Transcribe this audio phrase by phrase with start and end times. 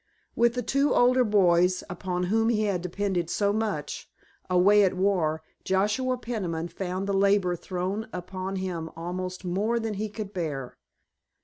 [0.35, 4.09] With the two older boys, upon whom he had depended so much,
[4.49, 10.09] away at war, Joshua Peniman found the labor thrown upon him almost more than he
[10.09, 10.79] could bear.